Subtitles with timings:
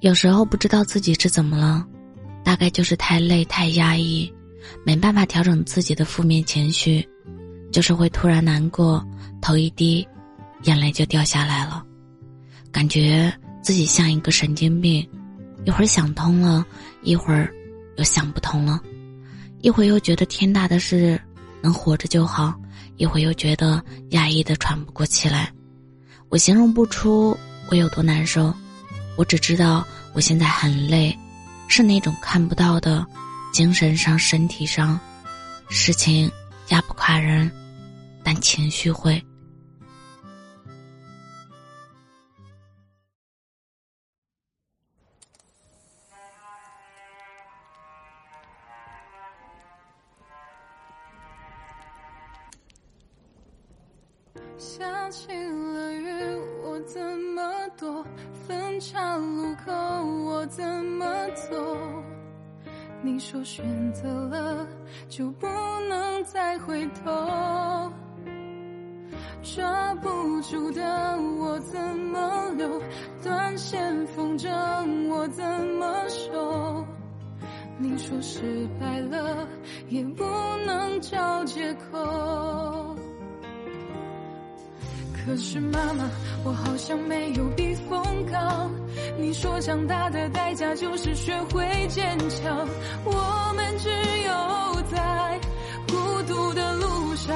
[0.00, 1.86] 有时候不知道自己是怎么了，
[2.42, 4.32] 大概就是太累、太压抑，
[4.82, 7.06] 没办法调整自己的负面情绪，
[7.70, 9.06] 就是会突然难过，
[9.42, 10.06] 头一低，
[10.62, 11.84] 眼泪就掉下来了，
[12.72, 13.30] 感觉
[13.62, 15.06] 自己像一个神经病，
[15.66, 16.64] 一会儿想通了，
[17.02, 17.52] 一会儿
[17.98, 18.80] 又想不通了，
[19.60, 21.20] 一会儿又觉得天大的事
[21.60, 22.58] 能活着就好，
[22.96, 25.52] 一会儿又觉得压抑的喘不过气来。
[26.30, 27.36] 我形容不出
[27.70, 28.54] 我有多难受，
[29.20, 31.14] 我只知道我现在很累，
[31.68, 33.06] 是那种看不到的，
[33.52, 34.98] 精神上、身体上，
[35.68, 36.32] 事情
[36.68, 37.52] 压不垮人，
[38.24, 39.22] 但情绪会。
[54.60, 56.04] 下起了雨，
[56.62, 57.00] 我怎
[57.34, 57.42] 么
[57.78, 58.04] 躲？
[58.46, 59.72] 分岔路口，
[60.26, 61.76] 我怎么走？
[63.00, 64.66] 你说选择了
[65.08, 65.46] 就不
[65.88, 67.10] 能再回头，
[69.42, 70.08] 抓不
[70.42, 70.82] 住的
[71.38, 72.82] 我怎么留？
[73.22, 75.42] 断线风筝我怎
[75.78, 76.84] 么收？
[77.78, 79.48] 你说失败了
[79.88, 80.22] 也不
[80.66, 82.59] 能找借口。
[85.30, 86.10] 可是妈妈，
[86.42, 88.68] 我好像没有避风港。
[89.16, 92.68] 你说长大的代价就是学会坚强，
[93.04, 93.88] 我们只
[94.26, 95.40] 有在
[95.86, 95.94] 孤
[96.26, 97.32] 独的路上。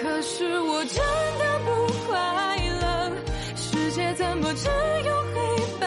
[0.00, 0.96] 可是我真
[1.38, 3.12] 的不快乐，
[3.54, 4.70] 世界怎么只
[5.04, 5.38] 有黑
[5.78, 5.85] 白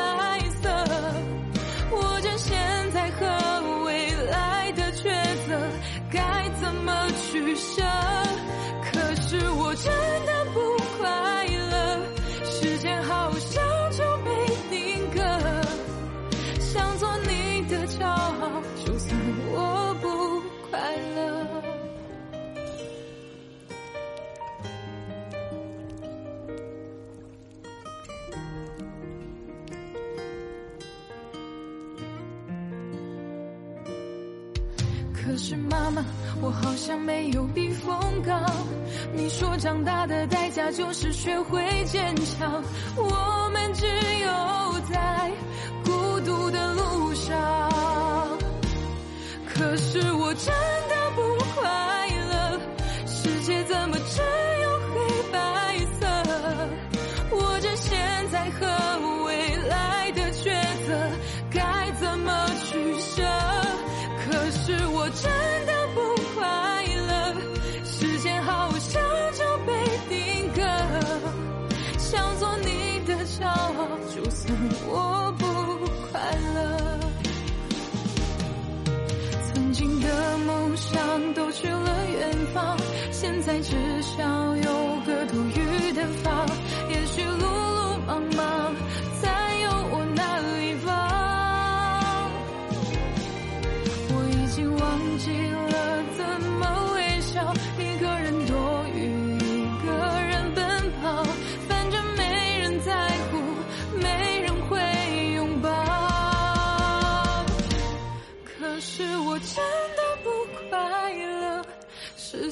[35.23, 36.03] 可是妈妈，
[36.41, 38.43] 我好像没有避风港。
[39.13, 42.63] 你说长大的代价就是学会坚强，
[42.95, 45.31] 我们只有在
[45.83, 47.48] 孤独的路上。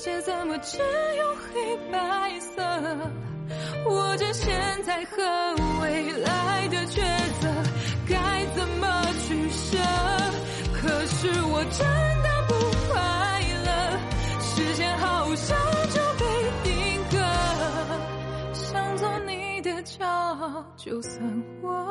[0.08, 2.64] 界怎么只有黑白色？
[3.90, 5.22] 握着现在和
[5.82, 7.02] 未来的抉
[7.42, 7.50] 择，
[8.08, 9.78] 该怎么取舍？
[10.74, 11.86] 可是我真
[12.24, 12.54] 的不
[12.88, 12.96] 快
[13.66, 13.70] 乐，
[14.40, 14.98] 时间。
[14.98, 15.58] 好像
[15.90, 16.24] 就被
[16.64, 17.18] 定格，
[18.54, 21.87] 想做你的骄傲，就算我。